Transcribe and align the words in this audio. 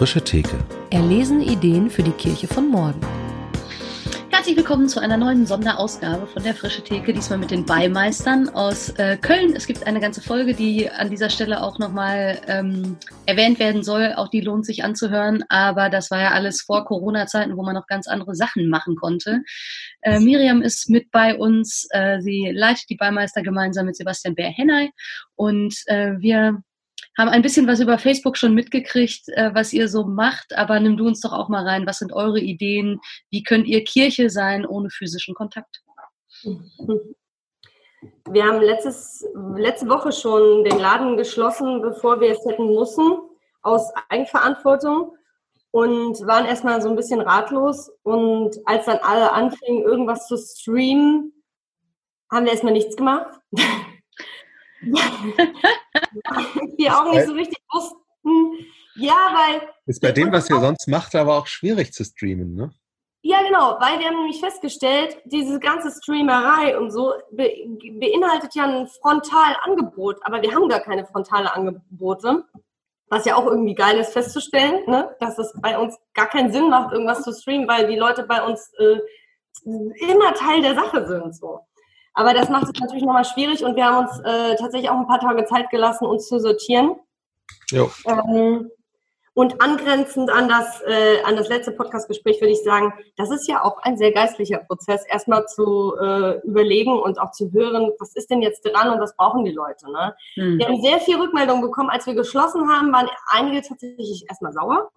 frische 0.00 0.24
Theke. 0.24 0.56
Erlesen 0.88 1.42
Ideen 1.42 1.90
für 1.90 2.02
die 2.02 2.12
Kirche 2.12 2.46
von 2.46 2.70
morgen. 2.70 3.02
Herzlich 4.30 4.56
willkommen 4.56 4.88
zu 4.88 4.98
einer 4.98 5.18
neuen 5.18 5.44
Sonderausgabe 5.44 6.26
von 6.26 6.42
der 6.42 6.54
Frische 6.54 6.82
Theke, 6.82 7.12
diesmal 7.12 7.38
mit 7.38 7.50
den 7.50 7.66
Beimeistern 7.66 8.48
aus 8.48 8.88
äh, 8.96 9.18
Köln. 9.18 9.54
Es 9.54 9.66
gibt 9.66 9.86
eine 9.86 10.00
ganze 10.00 10.22
Folge, 10.22 10.54
die 10.54 10.88
an 10.88 11.10
dieser 11.10 11.28
Stelle 11.28 11.62
auch 11.62 11.78
nochmal 11.78 12.40
ähm, 12.46 12.96
erwähnt 13.26 13.58
werden 13.58 13.82
soll. 13.82 14.14
Auch 14.16 14.28
die 14.28 14.40
lohnt 14.40 14.64
sich 14.64 14.84
anzuhören, 14.84 15.44
aber 15.50 15.90
das 15.90 16.10
war 16.10 16.22
ja 16.22 16.30
alles 16.30 16.62
vor 16.62 16.86
Corona-Zeiten, 16.86 17.58
wo 17.58 17.62
man 17.62 17.74
noch 17.74 17.86
ganz 17.86 18.08
andere 18.08 18.34
Sachen 18.34 18.70
machen 18.70 18.96
konnte. 18.96 19.42
Äh, 20.00 20.18
Miriam 20.18 20.62
ist 20.62 20.88
mit 20.88 21.10
bei 21.10 21.36
uns. 21.36 21.86
Äh, 21.90 22.22
sie 22.22 22.50
leitet 22.54 22.88
die 22.88 22.96
Beimeister 22.96 23.42
gemeinsam 23.42 23.84
mit 23.84 23.96
Sebastian 23.96 24.34
Bär-Henney 24.34 24.92
und 25.36 25.74
äh, 25.88 26.14
wir 26.20 26.62
haben 27.18 27.28
ein 27.28 27.42
bisschen 27.42 27.66
was 27.66 27.80
über 27.80 27.98
Facebook 27.98 28.36
schon 28.36 28.54
mitgekriegt, 28.54 29.28
äh, 29.28 29.54
was 29.54 29.72
ihr 29.72 29.88
so 29.88 30.04
macht, 30.04 30.56
aber 30.56 30.80
nimm 30.80 30.96
du 30.96 31.06
uns 31.06 31.20
doch 31.20 31.32
auch 31.32 31.48
mal 31.48 31.66
rein. 31.66 31.86
Was 31.86 31.98
sind 31.98 32.12
eure 32.12 32.40
Ideen? 32.40 33.00
Wie 33.30 33.42
könnt 33.42 33.66
ihr 33.66 33.84
Kirche 33.84 34.30
sein 34.30 34.66
ohne 34.66 34.90
physischen 34.90 35.34
Kontakt? 35.34 35.82
Wir 38.30 38.44
haben 38.44 38.62
letztes, 38.62 39.26
letzte 39.56 39.86
Woche 39.88 40.10
schon 40.12 40.64
den 40.64 40.78
Laden 40.78 41.18
geschlossen, 41.18 41.82
bevor 41.82 42.18
wir 42.18 42.30
es 42.30 42.42
hätten 42.46 42.74
müssen, 42.74 43.18
aus 43.60 43.92
Eigenverantwortung 44.08 45.14
und 45.70 46.26
waren 46.26 46.46
erstmal 46.46 46.80
so 46.80 46.88
ein 46.88 46.96
bisschen 46.96 47.20
ratlos. 47.20 47.92
Und 48.02 48.56
als 48.64 48.86
dann 48.86 49.00
alle 49.02 49.32
anfingen, 49.32 49.82
irgendwas 49.82 50.26
zu 50.26 50.38
streamen, 50.38 51.34
haben 52.32 52.46
wir 52.46 52.52
erstmal 52.52 52.72
nichts 52.72 52.96
gemacht. 52.96 53.38
die 56.80 56.90
auch 56.90 57.12
nicht 57.12 57.26
so 57.26 57.32
richtig 57.32 57.58
wussten. 57.72 58.66
Ja, 58.96 59.14
weil. 59.14 59.68
Ist 59.86 60.00
bei 60.00 60.12
dem, 60.12 60.32
was 60.32 60.50
ihr 60.50 60.60
sonst 60.60 60.88
macht, 60.88 61.14
aber 61.14 61.36
auch 61.36 61.46
schwierig 61.46 61.92
zu 61.92 62.04
streamen, 62.04 62.54
ne? 62.54 62.70
Ja, 63.22 63.42
genau, 63.42 63.76
weil 63.80 63.98
wir 63.98 64.06
haben 64.06 64.16
nämlich 64.16 64.40
festgestellt, 64.40 65.18
diese 65.26 65.60
ganze 65.60 65.90
Streamerei 65.90 66.78
und 66.78 66.90
so 66.90 67.12
be 67.30 67.50
beinhaltet 67.98 68.54
ja 68.54 68.64
ein 68.64 68.86
Frontalangebot, 68.86 70.20
aber 70.22 70.40
wir 70.40 70.54
haben 70.54 70.68
gar 70.68 70.80
keine 70.80 71.06
frontale 71.06 71.54
Angebote. 71.54 72.44
Was 73.08 73.26
ja 73.26 73.34
auch 73.34 73.44
irgendwie 73.44 73.74
geil 73.74 73.98
ist 73.98 74.12
festzustellen, 74.12 74.88
ne? 74.88 75.14
dass 75.18 75.36
es 75.36 75.52
bei 75.60 75.76
uns 75.76 75.98
gar 76.14 76.28
keinen 76.28 76.52
Sinn 76.52 76.70
macht, 76.70 76.92
irgendwas 76.92 77.22
zu 77.22 77.32
streamen, 77.32 77.68
weil 77.68 77.88
die 77.88 77.96
Leute 77.98 78.22
bei 78.22 78.42
uns 78.42 78.72
äh, 78.78 79.00
immer 79.64 80.32
Teil 80.32 80.62
der 80.62 80.76
Sache 80.76 81.06
sind. 81.06 81.36
So. 81.36 81.60
Aber 82.20 82.34
das 82.34 82.50
macht 82.50 82.64
es 82.64 82.78
natürlich 82.78 83.02
nochmal 83.02 83.24
schwierig 83.24 83.64
und 83.64 83.76
wir 83.76 83.86
haben 83.86 84.06
uns 84.06 84.20
äh, 84.20 84.54
tatsächlich 84.56 84.90
auch 84.90 84.98
ein 84.98 85.06
paar 85.06 85.20
Tage 85.20 85.46
Zeit 85.46 85.70
gelassen, 85.70 86.04
uns 86.04 86.28
zu 86.28 86.38
sortieren. 86.38 86.96
Ähm, 88.06 88.70
und 89.32 89.62
angrenzend 89.62 90.28
an 90.28 90.46
das, 90.46 90.82
äh, 90.82 91.22
an 91.24 91.36
das 91.36 91.48
letzte 91.48 91.72
Podcastgespräch 91.72 92.38
würde 92.42 92.52
ich 92.52 92.62
sagen, 92.62 92.92
das 93.16 93.30
ist 93.30 93.48
ja 93.48 93.64
auch 93.64 93.78
ein 93.84 93.96
sehr 93.96 94.12
geistlicher 94.12 94.58
Prozess, 94.58 95.02
erstmal 95.06 95.46
zu 95.46 95.94
äh, 95.98 96.40
überlegen 96.46 96.92
und 96.92 97.18
auch 97.18 97.30
zu 97.30 97.50
hören, 97.52 97.90
was 97.98 98.14
ist 98.14 98.28
denn 98.28 98.42
jetzt 98.42 98.66
dran 98.66 98.90
und 98.90 99.00
was 99.00 99.16
brauchen 99.16 99.46
die 99.46 99.52
Leute. 99.52 99.90
Ne? 99.90 100.14
Mhm. 100.36 100.58
Wir 100.58 100.66
haben 100.66 100.82
sehr 100.82 101.00
viel 101.00 101.16
Rückmeldung 101.16 101.62
bekommen. 101.62 101.88
Als 101.88 102.04
wir 102.04 102.12
geschlossen 102.12 102.68
haben, 102.68 102.92
waren 102.92 103.08
einige 103.28 103.66
tatsächlich 103.66 104.26
erstmal 104.28 104.52
sauer. 104.52 104.90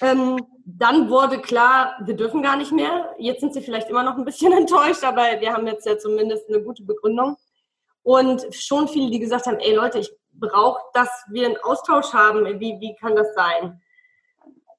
Ähm, 0.00 0.38
dann 0.64 1.08
wurde 1.08 1.40
klar, 1.40 1.96
wir 2.04 2.14
dürfen 2.14 2.42
gar 2.42 2.56
nicht 2.56 2.72
mehr. 2.72 3.14
Jetzt 3.18 3.40
sind 3.40 3.54
sie 3.54 3.62
vielleicht 3.62 3.88
immer 3.88 4.02
noch 4.02 4.16
ein 4.16 4.24
bisschen 4.24 4.52
enttäuscht, 4.56 5.04
aber 5.04 5.40
wir 5.40 5.52
haben 5.52 5.66
jetzt 5.66 5.86
ja 5.86 5.98
zumindest 5.98 6.48
eine 6.48 6.62
gute 6.62 6.82
Begründung. 6.84 7.36
Und 8.02 8.54
schon 8.54 8.88
viele, 8.88 9.10
die 9.10 9.20
gesagt 9.20 9.46
haben, 9.46 9.58
ey 9.58 9.74
Leute, 9.74 9.98
ich 9.98 10.10
brauche, 10.32 10.80
dass 10.94 11.08
wir 11.30 11.46
einen 11.46 11.58
Austausch 11.62 12.12
haben. 12.12 12.44
Wie, 12.60 12.80
wie 12.80 12.96
kann 12.96 13.14
das 13.14 13.34
sein? 13.34 13.80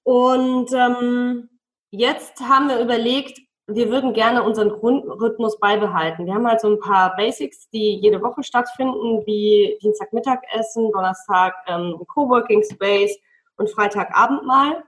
Und 0.03 0.71
ähm, 0.73 1.49
jetzt 1.91 2.39
haben 2.39 2.69
wir 2.69 2.79
überlegt, 2.79 3.39
wir 3.67 3.89
würden 3.89 4.13
gerne 4.13 4.43
unseren 4.43 4.69
Grundrhythmus 4.69 5.59
beibehalten. 5.59 6.25
Wir 6.25 6.33
haben 6.33 6.47
halt 6.47 6.61
so 6.61 6.69
ein 6.69 6.79
paar 6.79 7.15
Basics, 7.15 7.69
die 7.69 7.95
jede 7.95 8.21
Woche 8.21 8.43
stattfinden, 8.43 9.23
wie 9.25 9.77
Dienstag 9.81 10.11
Mittagessen, 10.11 10.91
Donnerstag 10.91 11.53
ähm, 11.67 12.01
Coworking 12.07 12.63
Space 12.63 13.17
und 13.57 13.69
Freitagabendmahl. 13.69 14.83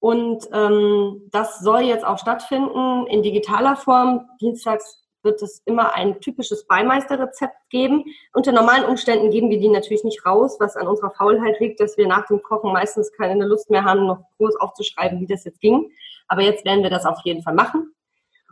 Und 0.00 0.48
ähm, 0.52 1.28
das 1.32 1.60
soll 1.60 1.80
jetzt 1.80 2.04
auch 2.04 2.18
stattfinden 2.18 3.06
in 3.08 3.22
digitaler 3.22 3.76
Form. 3.76 4.28
Dienstags 4.40 5.04
wird 5.22 5.42
es 5.42 5.60
immer 5.64 5.94
ein 5.94 6.20
typisches 6.20 6.66
Beimeisterrezept 6.66 7.56
geben. 7.70 8.04
Unter 8.32 8.52
normalen 8.52 8.84
Umständen 8.84 9.30
geben 9.30 9.50
wir 9.50 9.58
die 9.58 9.68
natürlich 9.68 10.04
nicht 10.04 10.24
raus, 10.24 10.56
was 10.60 10.76
an 10.76 10.86
unserer 10.86 11.10
Faulheit 11.10 11.58
liegt, 11.58 11.80
dass 11.80 11.96
wir 11.96 12.06
nach 12.06 12.26
dem 12.28 12.42
Kochen 12.42 12.72
meistens 12.72 13.12
keine 13.12 13.44
Lust 13.44 13.70
mehr 13.70 13.84
haben, 13.84 14.06
noch 14.06 14.22
groß 14.38 14.56
aufzuschreiben, 14.56 15.20
wie 15.20 15.26
das 15.26 15.44
jetzt 15.44 15.60
ging. 15.60 15.90
Aber 16.28 16.42
jetzt 16.42 16.64
werden 16.64 16.82
wir 16.82 16.90
das 16.90 17.04
auf 17.04 17.18
jeden 17.24 17.42
Fall 17.42 17.54
machen. 17.54 17.92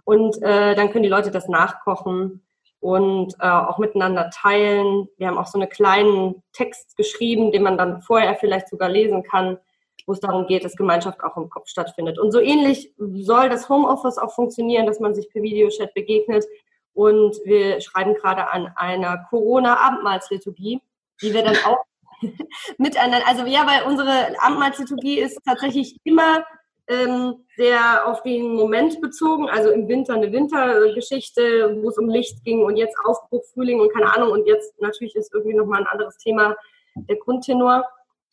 Und 0.04 0.40
äh, 0.42 0.74
dann 0.74 0.90
können 0.90 1.04
die 1.04 1.08
Leute 1.08 1.30
das 1.30 1.48
nachkochen 1.48 2.46
und 2.80 3.34
äh, 3.40 3.48
auch 3.48 3.78
miteinander 3.78 4.30
teilen. 4.30 5.08
Wir 5.16 5.28
haben 5.28 5.38
auch 5.38 5.46
so 5.46 5.58
einen 5.58 5.68
kleinen 5.68 6.42
Text 6.52 6.96
geschrieben, 6.96 7.52
den 7.52 7.62
man 7.62 7.78
dann 7.78 8.02
vorher 8.02 8.34
vielleicht 8.34 8.68
sogar 8.68 8.88
lesen 8.88 9.22
kann, 9.22 9.58
wo 10.06 10.12
es 10.12 10.20
darum 10.20 10.46
geht, 10.46 10.64
dass 10.64 10.76
Gemeinschaft 10.76 11.22
auch 11.22 11.36
im 11.36 11.50
Kopf 11.50 11.68
stattfindet. 11.68 12.18
Und 12.18 12.32
so 12.32 12.40
ähnlich 12.40 12.92
soll 12.98 13.48
das 13.48 13.68
Homeoffice 13.68 14.18
auch 14.18 14.32
funktionieren, 14.32 14.86
dass 14.86 15.00
man 15.00 15.14
sich 15.14 15.28
per 15.30 15.42
Videochat 15.42 15.94
begegnet. 15.94 16.44
Und 16.92 17.36
wir 17.44 17.80
schreiben 17.80 18.14
gerade 18.14 18.50
an 18.50 18.70
einer 18.76 19.18
Corona-Abendmahlsliturgie, 19.30 20.80
die 21.22 21.34
wir 21.34 21.42
dann 21.42 21.56
auch 21.66 21.78
miteinander, 22.78 23.26
also 23.26 23.44
ja, 23.44 23.66
weil 23.66 23.90
unsere 23.90 24.40
Abendmahlsliturgie 24.40 25.18
ist 25.18 25.38
tatsächlich 25.44 25.96
immer 26.04 26.44
ähm, 26.88 27.44
sehr 27.56 28.06
auf 28.06 28.22
den 28.22 28.54
Moment 28.54 29.00
bezogen, 29.00 29.48
also 29.48 29.70
im 29.70 29.88
Winter 29.88 30.14
eine 30.14 30.30
Wintergeschichte, 30.32 31.76
wo 31.82 31.88
es 31.88 31.98
um 31.98 32.08
Licht 32.08 32.44
ging 32.44 32.62
und 32.62 32.76
jetzt 32.76 32.96
Aufbruch, 33.04 33.44
Frühling 33.52 33.80
und 33.80 33.92
keine 33.92 34.14
Ahnung 34.14 34.30
und 34.30 34.46
jetzt 34.46 34.80
natürlich 34.80 35.16
ist 35.16 35.34
irgendwie 35.34 35.56
nochmal 35.56 35.80
ein 35.80 35.86
anderes 35.86 36.16
Thema 36.18 36.56
der 36.94 37.16
Grundtenor. 37.16 37.84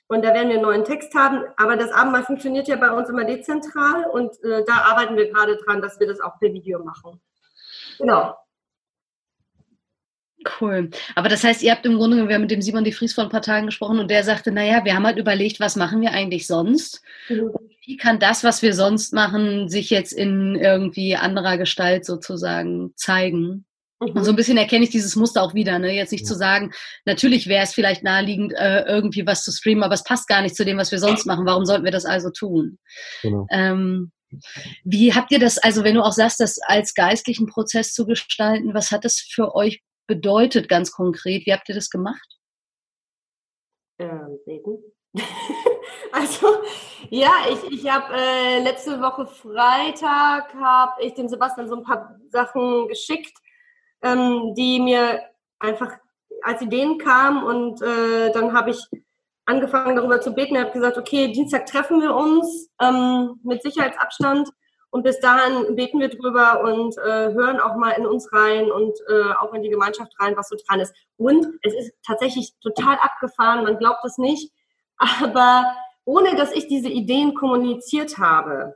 Und 0.07 0.23
da 0.23 0.33
werden 0.33 0.49
wir 0.49 0.55
einen 0.55 0.63
neuen 0.63 0.83
Text 0.83 1.15
haben. 1.15 1.43
Aber 1.57 1.75
das 1.75 1.91
Abendmahl 1.91 2.23
funktioniert 2.23 2.67
ja 2.67 2.75
bei 2.75 2.91
uns 2.91 3.09
immer 3.09 3.23
dezentral 3.23 4.05
und 4.11 4.31
äh, 4.43 4.63
da 4.65 4.83
arbeiten 4.91 5.15
wir 5.15 5.31
gerade 5.31 5.57
dran, 5.57 5.81
dass 5.81 5.99
wir 5.99 6.07
das 6.07 6.19
auch 6.19 6.37
per 6.39 6.53
Video 6.53 6.83
machen. 6.83 7.19
Genau. 7.97 8.35
Cool. 10.59 10.89
Aber 11.15 11.29
das 11.29 11.43
heißt, 11.43 11.61
ihr 11.63 11.71
habt 11.71 11.85
im 11.85 11.95
Grunde, 11.95 12.27
wir 12.27 12.35
haben 12.35 12.41
mit 12.41 12.51
dem 12.51 12.61
Simon 12.61 12.83
de 12.83 12.93
Vries 12.93 13.13
vor 13.13 13.23
ein 13.23 13.29
paar 13.29 13.41
Tagen 13.41 13.67
gesprochen 13.67 13.99
und 13.99 14.09
der 14.09 14.23
sagte, 14.23 14.51
naja, 14.51 14.83
wir 14.83 14.95
haben 14.95 15.05
halt 15.05 15.17
überlegt, 15.17 15.59
was 15.59 15.75
machen 15.75 16.01
wir 16.01 16.11
eigentlich 16.11 16.47
sonst? 16.47 17.01
Mhm. 17.29 17.51
Wie 17.85 17.97
kann 17.97 18.19
das, 18.19 18.43
was 18.43 18.61
wir 18.61 18.73
sonst 18.73 19.13
machen, 19.13 19.69
sich 19.69 19.89
jetzt 19.89 20.13
in 20.13 20.55
irgendwie 20.55 21.15
anderer 21.15 21.57
Gestalt 21.57 22.05
sozusagen 22.05 22.93
zeigen? 22.95 23.65
Mhm. 23.99 24.11
Und 24.11 24.23
so 24.23 24.31
ein 24.31 24.35
bisschen 24.35 24.57
erkenne 24.57 24.85
ich 24.85 24.89
dieses 24.89 25.15
Muster 25.15 25.43
auch 25.43 25.53
wieder. 25.53 25.79
Ne? 25.79 25.93
Jetzt 25.93 26.11
nicht 26.11 26.23
ja. 26.23 26.27
zu 26.27 26.35
sagen, 26.35 26.71
natürlich 27.05 27.47
wäre 27.47 27.63
es 27.63 27.73
vielleicht 27.73 28.03
naheliegend, 28.03 28.53
äh, 28.53 28.83
irgendwie 28.83 29.25
was 29.25 29.43
zu 29.43 29.51
streamen, 29.51 29.83
aber 29.83 29.93
es 29.93 30.03
passt 30.03 30.27
gar 30.27 30.41
nicht 30.41 30.55
zu 30.55 30.65
dem, 30.65 30.77
was 30.77 30.91
wir 30.91 30.99
sonst 30.99 31.25
machen. 31.25 31.45
Warum 31.45 31.65
sollten 31.65 31.85
wir 31.85 31.91
das 31.91 32.05
also 32.05 32.29
tun? 32.29 32.79
Genau. 33.21 33.47
Ähm, 33.51 34.11
wie 34.83 35.13
habt 35.13 35.31
ihr 35.31 35.39
das, 35.39 35.57
also 35.57 35.83
wenn 35.83 35.95
du 35.95 36.01
auch 36.01 36.11
sagst, 36.11 36.39
das 36.39 36.59
als 36.59 36.93
geistlichen 36.93 37.47
Prozess 37.47 37.93
zu 37.93 38.05
gestalten, 38.05 38.73
was 38.73 38.91
hat 38.91 39.05
das 39.05 39.19
für 39.19 39.53
euch 39.55 39.81
bedeutet 40.07 40.69
ganz 40.69 40.91
konkret? 40.91 41.45
Wie 41.45 41.53
habt 41.53 41.69
ihr 41.69 41.75
das 41.75 41.89
gemacht? 41.89 42.39
Ähm, 43.99 44.39
beten. 44.45 44.83
also, 46.11 46.47
ja, 47.09 47.31
ich, 47.49 47.71
ich 47.71 47.89
habe 47.89 48.13
äh, 48.15 48.63
letzte 48.63 48.99
Woche 48.99 49.27
Freitag, 49.27 50.53
habe 50.55 51.03
ich 51.03 51.13
dem 51.13 51.27
Sebastian 51.27 51.67
so 51.67 51.75
ein 51.75 51.83
paar 51.83 52.19
Sachen 52.29 52.87
geschickt 52.87 53.37
ähm, 54.03 54.53
die 54.55 54.79
mir 54.79 55.21
einfach 55.59 55.97
als 56.43 56.61
Ideen 56.61 56.97
kamen 56.97 57.43
und 57.43 57.81
äh, 57.81 58.31
dann 58.31 58.53
habe 58.53 58.71
ich 58.71 58.85
angefangen 59.45 59.95
darüber 59.95 60.21
zu 60.21 60.33
beten. 60.33 60.55
Ich 60.55 60.61
habe 60.61 60.71
gesagt, 60.71 60.97
okay, 60.97 61.31
Dienstag 61.31 61.65
treffen 61.65 62.01
wir 62.01 62.13
uns 62.13 62.69
ähm, 62.81 63.39
mit 63.43 63.63
Sicherheitsabstand 63.63 64.49
und 64.93 65.01
bis 65.01 65.19
dahin 65.19 65.75
beten 65.75 65.99
wir 65.99 66.09
drüber 66.09 66.61
und 66.61 66.95
äh, 66.99 67.33
hören 67.33 67.59
auch 67.59 67.75
mal 67.77 67.93
in 67.93 68.05
uns 68.05 68.31
rein 68.31 68.71
und 68.71 68.95
äh, 69.09 69.33
auch 69.41 69.51
in 69.55 69.63
die 69.63 69.71
Gemeinschaft 69.71 70.13
rein, 70.19 70.37
was 70.37 70.49
so 70.49 70.55
dran 70.67 70.81
ist. 70.81 70.93
Und 71.17 71.47
es 71.63 71.73
ist 71.73 71.93
tatsächlich 72.05 72.53
total 72.61 72.97
abgefahren, 73.01 73.63
man 73.63 73.79
glaubt 73.79 74.05
es 74.05 74.19
nicht, 74.19 74.53
aber 74.97 75.65
ohne 76.05 76.35
dass 76.35 76.51
ich 76.51 76.67
diese 76.67 76.89
Ideen 76.89 77.33
kommuniziert 77.33 78.19
habe, 78.19 78.75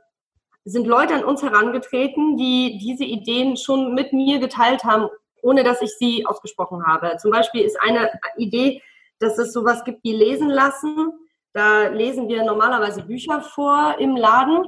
sind 0.64 0.88
Leute 0.88 1.14
an 1.14 1.22
uns 1.24 1.44
herangetreten, 1.44 2.36
die 2.36 2.78
diese 2.78 3.04
Ideen 3.04 3.56
schon 3.56 3.94
mit 3.94 4.12
mir 4.12 4.40
geteilt 4.40 4.82
haben, 4.82 5.08
ohne 5.42 5.62
dass 5.62 5.82
ich 5.82 5.96
sie 5.98 6.26
ausgesprochen 6.26 6.84
habe. 6.84 7.16
Zum 7.18 7.30
Beispiel 7.30 7.62
ist 7.62 7.80
eine 7.80 8.10
Idee, 8.36 8.82
dass 9.20 9.38
es 9.38 9.52
sowas 9.52 9.84
gibt 9.84 10.02
wie 10.02 10.16
Lesen 10.16 10.50
lassen. 10.50 11.12
Da 11.52 11.86
lesen 11.86 12.26
wir 12.26 12.42
normalerweise 12.42 13.02
Bücher 13.02 13.40
vor 13.40 13.94
im 14.00 14.16
Laden. 14.16 14.66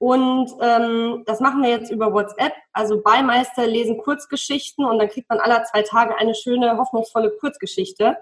Und 0.00 0.50
ähm, 0.62 1.24
das 1.26 1.40
machen 1.40 1.62
wir 1.62 1.68
jetzt 1.68 1.90
über 1.90 2.14
WhatsApp. 2.14 2.54
Also 2.72 3.02
Beimeister 3.02 3.66
lesen 3.66 3.98
Kurzgeschichten 3.98 4.82
und 4.86 4.98
dann 4.98 5.10
kriegt 5.10 5.28
man 5.28 5.40
aller 5.40 5.62
zwei 5.64 5.82
Tage 5.82 6.16
eine 6.16 6.34
schöne, 6.34 6.78
hoffnungsvolle 6.78 7.32
Kurzgeschichte 7.38 8.16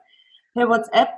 per 0.55 0.69
WhatsApp. 0.69 1.09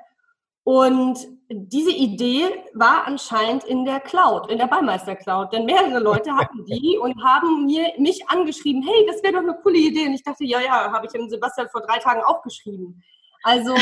Und 0.63 1.19
diese 1.49 1.93
Idee 1.93 2.45
war 2.75 3.07
anscheinend 3.07 3.65
in 3.65 3.87
der 3.87 4.01
Cloud, 4.01 4.51
in 4.51 4.59
der 4.59 4.67
Beimeister 4.67 5.17
Cloud, 5.17 5.51
denn 5.55 5.65
mehrere 5.65 5.99
Leute 5.99 6.37
hatten 6.37 6.63
die 6.67 6.99
und 7.01 7.25
haben 7.25 7.65
mir 7.65 7.95
mich 7.97 8.29
angeschrieben, 8.29 8.83
hey, 8.83 9.07
das 9.07 9.23
wäre 9.23 9.33
doch 9.33 9.41
eine 9.41 9.59
coole 9.63 9.79
Idee. 9.79 10.09
Und 10.09 10.13
ich 10.13 10.23
dachte, 10.23 10.45
ja, 10.45 10.61
ja, 10.61 10.93
habe 10.93 11.07
ich 11.07 11.13
dem 11.13 11.31
Sebastian 11.31 11.71
vor 11.71 11.81
drei 11.81 12.01
Tagen 12.01 12.23
auch 12.23 12.43
geschrieben. 12.43 13.03
Also 13.45 13.75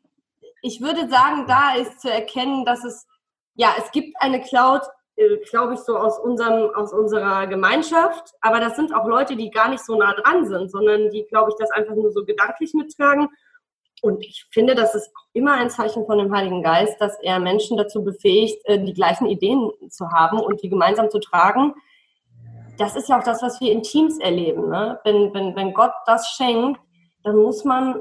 ich 0.62 0.80
würde 0.80 1.06
sagen, 1.10 1.44
da 1.46 1.74
ist 1.74 2.00
zu 2.00 2.10
erkennen, 2.10 2.64
dass 2.64 2.82
es, 2.82 3.06
ja, 3.56 3.74
es 3.76 3.90
gibt 3.90 4.16
eine 4.22 4.40
Cloud, 4.40 4.80
glaube 5.50 5.74
ich, 5.74 5.80
so 5.80 5.96
aus 5.96 6.18
unserem, 6.18 6.74
aus 6.74 6.92
unserer 6.92 7.46
Gemeinschaft, 7.46 8.32
aber 8.40 8.60
das 8.60 8.76
sind 8.76 8.94
auch 8.94 9.06
Leute, 9.06 9.36
die 9.36 9.50
gar 9.50 9.68
nicht 9.68 9.84
so 9.84 9.96
nah 9.96 10.14
dran 10.14 10.46
sind, 10.46 10.70
sondern 10.70 11.10
die, 11.10 11.24
glaube 11.24 11.50
ich, 11.50 11.56
das 11.58 11.70
einfach 11.70 11.94
nur 11.94 12.10
so 12.10 12.24
gedanklich 12.24 12.74
mittragen 12.74 13.28
und 14.04 14.22
ich 14.22 14.46
finde, 14.50 14.74
das 14.74 14.94
ist 14.94 15.10
immer 15.32 15.54
ein 15.54 15.70
Zeichen 15.70 16.04
von 16.04 16.18
dem 16.18 16.30
Heiligen 16.30 16.62
Geist, 16.62 17.00
dass 17.00 17.18
er 17.20 17.38
Menschen 17.38 17.78
dazu 17.78 18.04
befähigt, 18.04 18.60
äh, 18.66 18.78
die 18.78 18.92
gleichen 18.92 19.26
Ideen 19.26 19.70
zu 19.88 20.10
haben 20.10 20.40
und 20.40 20.62
die 20.62 20.68
gemeinsam 20.68 21.08
zu 21.08 21.20
tragen. 21.20 21.72
Das 22.76 22.96
ist 22.96 23.08
ja 23.08 23.18
auch 23.18 23.24
das, 23.24 23.40
was 23.40 23.62
wir 23.62 23.72
in 23.72 23.82
Teams 23.82 24.18
erleben. 24.18 24.68
Ne? 24.68 25.00
Wenn, 25.04 25.32
wenn, 25.32 25.56
wenn 25.56 25.72
Gott 25.72 25.92
das 26.04 26.28
schenkt, 26.36 26.78
dann 27.22 27.36
muss 27.36 27.64
man 27.64 27.98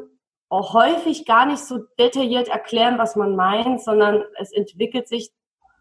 auch 0.49 0.73
häufig 0.73 1.25
gar 1.25 1.45
nicht 1.45 1.63
so 1.63 1.79
detailliert 1.97 2.49
erklären, 2.49 2.97
was 2.97 3.15
man 3.15 3.37
meint, 3.37 3.81
sondern 3.81 4.25
es 4.37 4.51
entwickelt 4.51 5.07
sich 5.07 5.31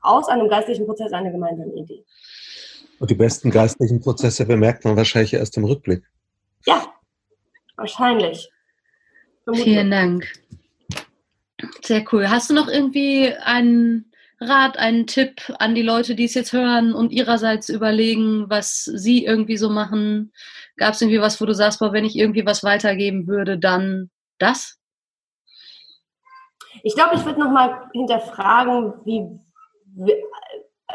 aus 0.02 0.28
einem 0.28 0.48
geistlichen 0.48 0.86
Prozess 0.86 1.12
eine 1.12 1.32
gemeinsame 1.32 1.72
Idee. 1.74 2.04
Und 2.98 3.10
die 3.10 3.14
besten 3.14 3.50
geistlichen 3.50 4.00
Prozesse 4.00 4.46
bemerkt 4.46 4.84
man 4.84 4.96
wahrscheinlich 4.96 5.34
erst 5.34 5.56
im 5.56 5.64
Rückblick. 5.64 6.04
Ja, 6.66 6.86
wahrscheinlich. 7.76 8.50
Vielen 9.54 9.90
Dank. 9.90 10.32
Sehr 11.82 12.04
cool. 12.12 12.30
Hast 12.30 12.50
du 12.50 12.54
noch 12.54 12.68
irgendwie 12.68 13.34
einen 13.34 14.12
Rat, 14.40 14.76
einen 14.76 15.06
Tipp 15.06 15.40
an 15.58 15.74
die 15.74 15.82
Leute, 15.82 16.14
die 16.14 16.24
es 16.24 16.34
jetzt 16.34 16.52
hören 16.52 16.92
und 16.92 17.12
ihrerseits 17.12 17.68
überlegen, 17.68 18.48
was 18.48 18.84
sie 18.84 19.24
irgendwie 19.24 19.56
so 19.56 19.70
machen? 19.70 20.32
Gab 20.76 20.94
es 20.94 21.02
irgendwie 21.02 21.20
was, 21.20 21.40
wo 21.40 21.46
du 21.46 21.54
sagst, 21.54 21.78
boah, 21.78 21.92
wenn 21.92 22.04
ich 22.04 22.16
irgendwie 22.16 22.46
was 22.46 22.64
weitergeben 22.64 23.26
würde, 23.26 23.58
dann 23.58 24.10
das? 24.38 24.78
Ich 26.82 26.94
glaube, 26.94 27.14
ich 27.16 27.24
würde 27.24 27.40
nochmal 27.40 27.88
hinterfragen, 27.92 28.94
wie, 29.04 29.38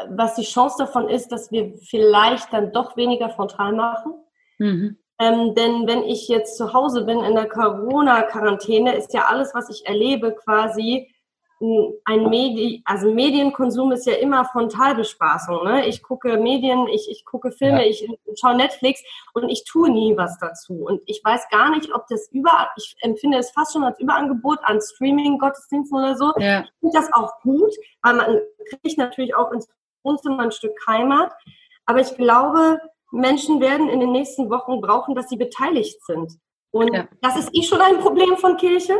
was 0.08 0.34
die 0.36 0.42
Chance 0.42 0.76
davon 0.78 1.08
ist, 1.08 1.32
dass 1.32 1.50
wir 1.50 1.76
vielleicht 1.78 2.52
dann 2.52 2.72
doch 2.72 2.96
weniger 2.96 3.30
frontal 3.30 3.72
machen. 3.72 4.14
Mhm. 4.58 4.98
Ähm, 5.20 5.54
denn 5.54 5.86
wenn 5.88 6.04
ich 6.04 6.28
jetzt 6.28 6.56
zu 6.56 6.72
Hause 6.72 7.04
bin 7.04 7.20
in 7.24 7.34
der 7.34 7.48
Corona-Quarantäne, 7.48 8.94
ist 8.94 9.12
ja 9.12 9.26
alles, 9.26 9.52
was 9.54 9.68
ich 9.68 9.86
erlebe, 9.86 10.32
quasi 10.32 11.12
ein 11.60 12.28
Medi 12.28 12.82
also 12.84 13.12
Medienkonsum 13.12 13.90
ist 13.90 14.06
ja 14.06 14.14
immer 14.14 14.44
Frontalbespaßung. 14.44 15.64
Ne? 15.64 15.86
Ich 15.86 16.02
gucke 16.02 16.36
Medien, 16.36 16.86
ich, 16.86 17.08
ich 17.10 17.24
gucke 17.24 17.50
Filme, 17.50 17.84
ja. 17.84 17.90
ich 17.90 18.08
schaue 18.40 18.56
Netflix 18.56 19.02
und 19.34 19.48
ich 19.48 19.64
tue 19.64 19.90
nie 19.90 20.16
was 20.16 20.38
dazu. 20.38 20.84
Und 20.84 21.02
ich 21.06 21.20
weiß 21.24 21.48
gar 21.50 21.70
nicht, 21.70 21.92
ob 21.92 22.06
das 22.08 22.28
über, 22.30 22.68
ich 22.76 22.94
empfinde 23.00 23.38
es 23.38 23.50
fast 23.50 23.72
schon 23.72 23.82
als 23.82 23.98
Überangebot 23.98 24.60
an 24.62 24.80
Streaming-Gottesdiensten 24.80 25.98
oder 25.98 26.16
so. 26.16 26.32
Ja. 26.38 26.60
Ich 26.60 26.70
finde 26.80 26.96
das 26.96 27.12
auch 27.12 27.40
gut, 27.40 27.74
weil 28.02 28.14
man 28.14 28.40
kriegt 28.68 28.98
natürlich 28.98 29.34
auch 29.34 29.50
ins 29.50 29.68
Wohnzimmer 30.04 30.44
ein 30.44 30.52
Stück 30.52 30.74
Heimat. 30.86 31.32
Aber 31.86 32.00
ich 32.00 32.14
glaube, 32.16 32.78
Menschen 33.10 33.60
werden 33.60 33.88
in 33.88 33.98
den 33.98 34.12
nächsten 34.12 34.48
Wochen 34.48 34.80
brauchen, 34.80 35.14
dass 35.16 35.28
sie 35.28 35.36
beteiligt 35.36 36.04
sind. 36.04 36.38
Und 36.70 36.94
ja. 36.94 37.08
das 37.22 37.36
ist 37.36 37.50
eh 37.52 37.62
schon 37.62 37.80
ein 37.80 37.98
Problem 37.98 38.36
von 38.36 38.56
Kirche. 38.56 38.94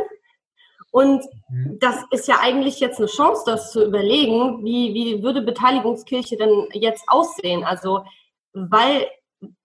Und 0.91 1.23
mhm. 1.49 1.77
das 1.79 1.97
ist 2.11 2.27
ja 2.27 2.37
eigentlich 2.41 2.79
jetzt 2.79 2.97
eine 2.97 3.07
Chance, 3.07 3.43
das 3.45 3.71
zu 3.71 3.85
überlegen, 3.85 4.63
wie, 4.63 4.93
wie 4.93 5.23
würde 5.23 5.41
Beteiligungskirche 5.41 6.37
denn 6.37 6.67
jetzt 6.73 7.03
aussehen? 7.07 7.63
Also, 7.63 8.03
weil 8.53 9.07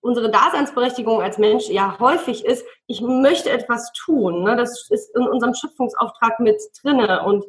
unsere 0.01 0.31
Daseinsberechtigung 0.31 1.23
als 1.23 1.39
Mensch 1.39 1.69
ja 1.69 1.99
häufig 1.99 2.45
ist, 2.45 2.65
ich 2.87 3.01
möchte 3.01 3.51
etwas 3.51 3.93
tun. 3.93 4.45
Ne? 4.45 4.57
Das 4.57 4.89
ist 4.91 5.15
in 5.17 5.27
unserem 5.27 5.55
Schöpfungsauftrag 5.55 6.41
mit 6.41 6.61
drinne. 6.83 7.25
Und 7.25 7.45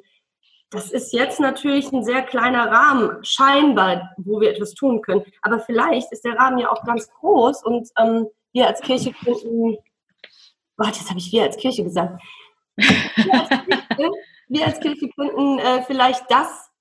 das 0.72 0.92
ist 0.92 1.14
jetzt 1.14 1.40
natürlich 1.40 1.92
ein 1.92 2.04
sehr 2.04 2.24
kleiner 2.24 2.72
Rahmen, 2.72 3.24
scheinbar, 3.24 4.12
wo 4.18 4.40
wir 4.42 4.52
etwas 4.52 4.74
tun 4.74 5.02
können. 5.02 5.24
Aber 5.42 5.60
vielleicht 5.60 6.12
ist 6.12 6.26
der 6.26 6.38
Rahmen 6.38 6.58
ja 6.58 6.72
auch 6.72 6.84
ganz 6.84 7.10
groß 7.12 7.64
und 7.64 7.90
ähm, 7.98 8.28
wir 8.54 8.68
als 8.68 8.82
Kirche 8.82 9.14
könnten, 9.14 9.78
warte, 10.78 11.00
jetzt 11.00 11.10
habe 11.10 11.20
ich 11.20 11.32
wir 11.32 11.44
als 11.44 11.58
Kirche 11.58 11.84
gesagt. 11.84 12.22
Wir 14.48 14.66
als 14.66 14.80
Kirche, 14.80 15.10
könnten 15.10 15.60
äh, 15.60 15.82
vielleicht 15.84 16.30
das 16.30 16.72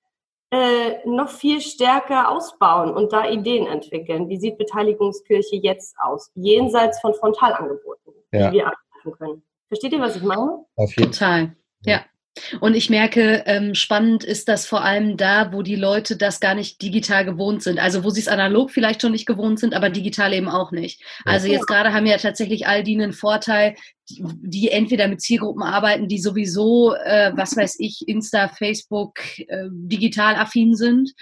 äh, 0.51 0.97
noch 1.05 1.29
viel 1.29 1.61
stärker 1.61 2.29
ausbauen 2.29 2.93
und 2.93 3.11
da 3.11 3.27
Ideen 3.27 3.65
entwickeln. 3.67 4.29
Wie 4.29 4.37
sieht 4.37 4.57
Beteiligungskirche 4.57 5.55
jetzt 5.57 5.95
aus? 5.99 6.31
Jenseits 6.35 6.99
von 7.01 7.13
Frontalangeboten, 7.13 8.13
ja. 8.31 8.49
die 8.49 8.57
wir 8.57 8.67
abrufen 8.67 9.11
können. 9.17 9.43
Versteht 9.67 9.93
ihr, 9.93 9.99
was 9.99 10.15
ich 10.15 10.23
meine? 10.23 10.63
Total, 10.95 11.55
ja. 11.85 12.05
Und 12.59 12.75
ich 12.75 12.89
merke, 12.89 13.43
ähm, 13.45 13.75
spannend 13.75 14.23
ist 14.23 14.47
das 14.47 14.65
vor 14.65 14.83
allem 14.83 15.17
da, 15.17 15.53
wo 15.53 15.61
die 15.61 15.75
Leute 15.75 16.17
das 16.17 16.39
gar 16.39 16.55
nicht 16.55 16.81
digital 16.81 17.25
gewohnt 17.25 17.63
sind. 17.63 17.79
Also 17.79 18.03
wo 18.03 18.09
sie 18.09 18.21
es 18.21 18.27
analog 18.27 18.71
vielleicht 18.71 19.01
schon 19.01 19.13
nicht 19.13 19.25
gewohnt 19.25 19.59
sind, 19.59 19.73
aber 19.73 19.89
digital 19.89 20.33
eben 20.33 20.49
auch 20.49 20.71
nicht. 20.71 21.01
Also 21.23 21.47
jetzt 21.47 21.67
gerade 21.67 21.93
haben 21.93 22.05
ja 22.05 22.17
tatsächlich 22.17 22.67
all 22.67 22.83
die 22.83 22.95
einen 22.95 23.13
Vorteil, 23.13 23.75
die 24.07 24.69
entweder 24.69 25.07
mit 25.07 25.21
Zielgruppen 25.21 25.63
arbeiten, 25.63 26.07
die 26.07 26.19
sowieso, 26.19 26.93
äh, 26.93 27.31
was 27.35 27.55
weiß 27.55 27.77
ich, 27.79 28.07
Insta, 28.07 28.49
Facebook, 28.49 29.19
äh, 29.39 29.67
digital 29.71 30.35
affin 30.35 30.75
sind 30.75 31.13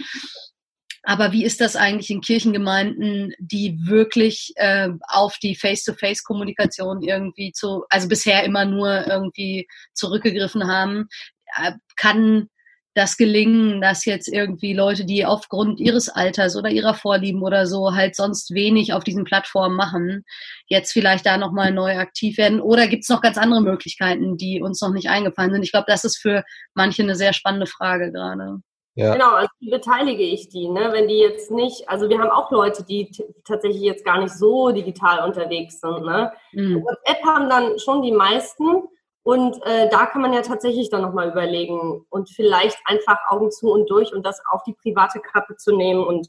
aber 1.03 1.33
wie 1.33 1.43
ist 1.43 1.59
das 1.59 1.75
eigentlich 1.75 2.09
in 2.09 2.21
Kirchengemeinden, 2.21 3.33
die 3.37 3.77
wirklich 3.83 4.53
äh, 4.55 4.89
auf 5.07 5.37
die 5.37 5.55
Face-to-Face-Kommunikation 5.55 7.01
irgendwie 7.01 7.51
zu, 7.51 7.83
also 7.89 8.07
bisher 8.07 8.43
immer 8.45 8.63
nur 8.63 9.05
irgendwie 9.05 9.67
zurückgegriffen 9.93 10.67
haben? 10.67 11.09
Äh, 11.57 11.73
kann 11.97 12.47
das 12.95 13.17
gelingen, 13.17 13.81
dass 13.81 14.05
jetzt 14.05 14.27
irgendwie 14.27 14.73
Leute, 14.73 15.03
die 15.03 15.25
aufgrund 15.25 15.79
ihres 15.79 16.09
Alters 16.09 16.55
oder 16.55 16.69
ihrer 16.69 16.93
Vorlieben 16.93 17.41
oder 17.41 17.65
so 17.65 17.93
halt 17.93 18.15
sonst 18.15 18.53
wenig 18.53 18.93
auf 18.93 19.03
diesen 19.03 19.23
Plattformen 19.23 19.75
machen, 19.75 20.23
jetzt 20.67 20.93
vielleicht 20.93 21.25
da 21.25 21.37
nochmal 21.37 21.73
neu 21.73 21.97
aktiv 21.97 22.37
werden? 22.37 22.61
Oder 22.61 22.87
gibt 22.87 23.03
es 23.03 23.09
noch 23.09 23.21
ganz 23.21 23.37
andere 23.37 23.61
Möglichkeiten, 23.61 24.37
die 24.37 24.61
uns 24.61 24.79
noch 24.81 24.91
nicht 24.91 25.09
eingefallen 25.09 25.51
sind? 25.51 25.63
Ich 25.63 25.71
glaube, 25.71 25.85
das 25.87 26.03
ist 26.05 26.17
für 26.17 26.43
manche 26.75 27.01
eine 27.01 27.15
sehr 27.15 27.33
spannende 27.33 27.67
Frage 27.67 28.11
gerade. 28.11 28.59
Ja. 28.95 29.13
Genau, 29.13 29.31
also 29.31 29.49
wie 29.59 29.71
beteilige 29.71 30.21
ich 30.21 30.49
die, 30.49 30.69
ne? 30.69 30.89
Wenn 30.91 31.07
die 31.07 31.17
jetzt 31.17 31.49
nicht, 31.49 31.89
also 31.89 32.09
wir 32.09 32.19
haben 32.19 32.29
auch 32.29 32.51
Leute, 32.51 32.83
die 32.83 33.09
tatsächlich 33.43 33.81
jetzt 33.81 34.05
gar 34.05 34.19
nicht 34.19 34.33
so 34.33 34.71
digital 34.71 35.27
unterwegs 35.27 35.79
sind, 35.79 36.03
ne? 36.03 36.31
Mhm. 36.51 36.83
WhatsApp 36.83 37.23
haben 37.25 37.49
dann 37.49 37.79
schon 37.79 38.03
die 38.03 38.11
meisten 38.11 38.83
und 39.23 39.55
äh, 39.65 39.89
da 39.89 40.05
kann 40.05 40.21
man 40.21 40.33
ja 40.33 40.41
tatsächlich 40.41 40.91
dann 40.91 41.01
nochmal 41.01 41.29
überlegen 41.29 42.05
und 42.09 42.29
vielleicht 42.29 42.77
einfach 42.85 43.17
Augen 43.29 43.49
zu 43.51 43.71
und 43.71 43.89
durch 43.89 44.13
und 44.13 44.23
das 44.23 44.39
auf 44.51 44.61
die 44.63 44.73
private 44.73 45.19
Kappe 45.21 45.55
zu 45.55 45.75
nehmen 45.75 46.03
und 46.03 46.27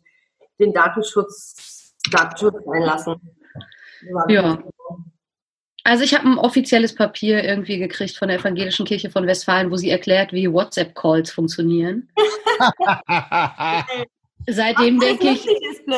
den 0.58 0.72
Datenschutz, 0.72 1.94
Datenschutz 2.10 2.54
einlassen. 2.66 3.20
Ja. 4.28 4.62
Also 5.82 6.02
ich 6.02 6.14
habe 6.14 6.26
ein 6.26 6.38
offizielles 6.38 6.94
Papier 6.94 7.44
irgendwie 7.44 7.78
gekriegt 7.78 8.16
von 8.16 8.28
der 8.28 8.38
Evangelischen 8.38 8.86
Kirche 8.86 9.10
von 9.10 9.26
Westfalen, 9.26 9.70
wo 9.70 9.76
sie 9.76 9.90
erklärt, 9.90 10.32
wie 10.32 10.50
WhatsApp-Calls 10.50 11.30
funktionieren. 11.30 12.08
Seitdem 14.46 14.98
Ach, 15.00 15.06
denke 15.06 15.30
ich, 15.30 15.46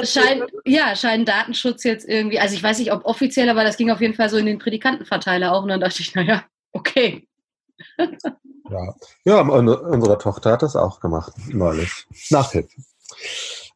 scheint, 0.08 0.44
ja, 0.64 0.94
scheint 0.94 1.28
Datenschutz 1.28 1.82
jetzt 1.82 2.08
irgendwie, 2.08 2.38
also 2.38 2.54
ich 2.54 2.62
weiß 2.62 2.78
nicht, 2.78 2.92
ob 2.92 3.04
offiziell, 3.04 3.48
aber 3.48 3.64
das 3.64 3.76
ging 3.76 3.90
auf 3.90 4.00
jeden 4.00 4.14
Fall 4.14 4.28
so 4.28 4.36
in 4.36 4.46
den 4.46 4.58
Predikantenverteiler 4.58 5.52
auch. 5.52 5.62
Und 5.62 5.68
dann 5.70 5.80
dachte 5.80 6.00
ich, 6.00 6.14
naja, 6.14 6.44
okay. 6.72 7.26
ja. 7.98 8.94
ja, 9.24 9.40
unsere 9.40 10.18
Tochter 10.18 10.52
hat 10.52 10.62
das 10.62 10.76
auch 10.76 11.00
gemacht, 11.00 11.32
neulich. 11.48 12.06
Nachhilfe. 12.30 12.70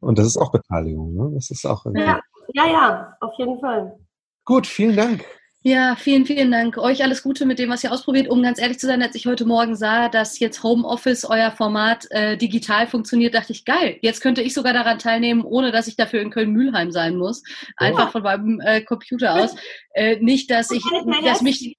Und 0.00 0.18
das 0.18 0.26
ist 0.26 0.36
auch 0.36 0.52
Beteiligung, 0.52 1.14
ne? 1.14 1.30
Das 1.34 1.50
ist 1.50 1.66
auch 1.66 1.84
ja, 1.94 2.20
ja, 2.54 2.66
ja, 2.66 3.16
auf 3.20 3.32
jeden 3.38 3.60
Fall. 3.60 3.98
Gut, 4.44 4.66
vielen 4.66 4.96
Dank. 4.96 5.24
Ja, 5.62 5.94
vielen, 5.94 6.24
vielen 6.24 6.50
Dank. 6.50 6.78
Euch 6.78 7.02
alles 7.02 7.22
Gute 7.22 7.44
mit 7.44 7.58
dem, 7.58 7.68
was 7.68 7.84
ihr 7.84 7.92
ausprobiert. 7.92 8.28
Um 8.28 8.42
ganz 8.42 8.58
ehrlich 8.58 8.78
zu 8.78 8.86
sein, 8.86 9.02
als 9.02 9.14
ich 9.14 9.26
heute 9.26 9.44
Morgen 9.44 9.76
sah, 9.76 10.08
dass 10.08 10.38
jetzt 10.38 10.62
Homeoffice, 10.62 11.26
euer 11.26 11.50
Format, 11.50 12.06
äh, 12.12 12.38
digital 12.38 12.86
funktioniert, 12.86 13.34
dachte 13.34 13.52
ich, 13.52 13.66
geil, 13.66 13.98
jetzt 14.00 14.22
könnte 14.22 14.40
ich 14.40 14.54
sogar 14.54 14.72
daran 14.72 14.98
teilnehmen, 14.98 15.42
ohne 15.44 15.70
dass 15.70 15.86
ich 15.86 15.96
dafür 15.96 16.22
in 16.22 16.30
Köln-Mühlheim 16.30 16.90
sein 16.92 17.14
muss. 17.16 17.42
Einfach 17.76 18.08
oh. 18.08 18.12
von 18.12 18.22
meinem 18.22 18.60
äh, 18.60 18.80
Computer 18.80 19.34
aus. 19.34 19.54
Äh, 19.92 20.16
nicht, 20.20 20.50
dass 20.50 20.70
ich, 20.70 20.82
dass 21.24 21.42
mich, 21.42 21.76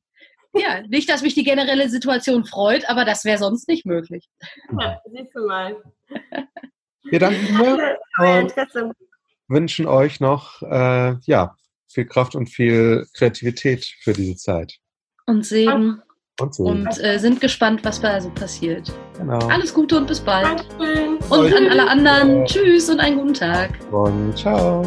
ja, 0.54 0.82
nicht, 0.88 1.10
dass 1.10 1.24
mich 1.24 1.34
die 1.34 1.44
generelle 1.44 1.90
Situation 1.90 2.46
freut, 2.46 2.88
aber 2.88 3.04
das 3.04 3.26
wäre 3.26 3.40
sonst 3.40 3.68
nicht 3.68 3.88
möglich. 3.88 4.30
Ja, 4.80 5.00
siehst 5.12 5.36
du 5.36 5.48
mal. 5.48 5.76
Wir 7.06 7.18
danken 7.18 7.58
dir 7.58 7.98
und 8.20 8.54
wünschen 9.48 9.88
euch 9.88 10.20
noch, 10.20 10.62
äh, 10.62 11.16
ja, 11.26 11.56
viel 11.92 12.06
Kraft 12.06 12.36
und 12.36 12.48
viel 12.48 13.06
Kreativität 13.14 13.86
für 14.02 14.14
diese 14.14 14.36
Zeit. 14.36 14.78
Und 15.26 15.46
Segen. 15.46 16.02
Und 16.40 16.56
so. 16.56 16.64
und 16.64 16.88
äh, 17.04 17.20
sind 17.20 17.40
gespannt, 17.40 17.82
was 17.84 18.02
da 18.02 18.20
so 18.20 18.30
passiert. 18.32 18.92
genau. 19.18 19.38
Alles 19.50 19.74
Gute 19.74 19.98
und 19.98 20.08
bis 20.08 20.20
bald. 20.20 20.66
Dankeschön. 20.80 21.18
Und 21.30 21.54
an 21.54 21.68
alle 21.70 21.88
anderen, 21.88 22.46
tschüss 22.46 22.90
und 22.90 23.00
einen 23.00 23.18
guten 23.18 23.34
Tag. 23.34 23.78
Und 23.92 24.36
ciao. 24.38 24.84